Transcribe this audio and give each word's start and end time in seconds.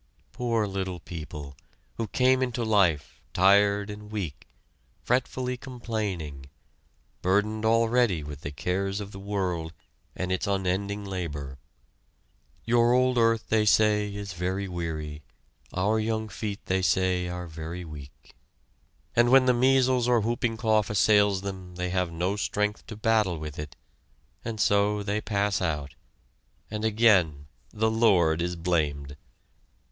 Poor 0.31 0.65
little 0.65 0.99
people, 0.99 1.55
who 1.97 2.07
came 2.07 2.41
into 2.41 2.63
life, 2.63 3.21
tired 3.33 3.91
and 3.91 4.09
weak, 4.11 4.47
fretfully 5.03 5.55
complaining, 5.57 6.47
burdened 7.21 7.65
already 7.65 8.23
with 8.23 8.41
the 8.41 8.49
cares 8.51 8.99
of 8.99 9.11
the 9.11 9.19
world 9.19 9.73
and 10.15 10.31
its 10.31 10.47
unending 10.47 11.05
labor 11.05 11.59
Your 12.65 12.93
old 12.93 13.19
earth, 13.19 13.49
they 13.49 13.63
say, 13.63 14.11
is 14.15 14.33
very 14.33 14.67
weary; 14.67 15.21
Our 15.71 15.99
young 15.99 16.29
feet, 16.29 16.65
they 16.65 16.81
say, 16.81 17.27
are 17.27 17.45
very 17.45 17.85
weak, 17.85 18.33
and 19.15 19.29
when 19.31 19.45
the 19.45 19.53
measles 19.53 20.07
or 20.07 20.19
whooping 20.21 20.57
cough 20.57 20.89
assails 20.89 21.41
them 21.41 21.75
they 21.75 21.91
have 21.91 22.11
no 22.11 22.35
strength 22.37 22.87
to 22.87 22.95
battle 22.95 23.37
with 23.37 23.59
it, 23.59 23.75
and 24.43 24.59
so 24.59 25.03
they 25.03 25.21
pass 25.21 25.61
out, 25.61 25.93
and 26.71 26.83
again 26.83 27.45
the 27.71 27.91
Lord 27.91 28.41
is 28.41 28.55
blamed! 28.55 29.15